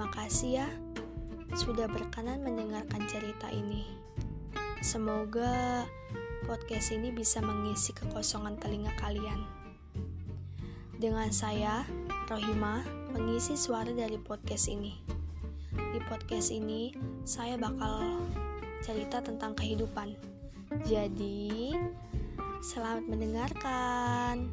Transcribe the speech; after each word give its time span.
Terima 0.00 0.16
kasih 0.16 0.64
ya 0.64 0.68
sudah 1.60 1.84
berkenan 1.84 2.40
mendengarkan 2.40 3.04
cerita 3.04 3.52
ini. 3.52 3.84
Semoga 4.80 5.84
podcast 6.48 6.96
ini 6.96 7.12
bisa 7.12 7.44
mengisi 7.44 7.92
kekosongan 7.92 8.56
telinga 8.56 8.96
kalian. 8.96 9.44
Dengan 10.96 11.28
saya, 11.28 11.84
Rohima, 12.32 12.80
mengisi 13.12 13.60
suara 13.60 13.92
dari 13.92 14.16
podcast 14.16 14.72
ini. 14.72 14.96
Di 15.68 16.00
podcast 16.08 16.48
ini, 16.48 16.96
saya 17.28 17.60
bakal 17.60 18.24
cerita 18.80 19.20
tentang 19.20 19.52
kehidupan. 19.52 20.16
Jadi, 20.88 21.76
selamat 22.64 23.04
mendengarkan. 23.04 24.48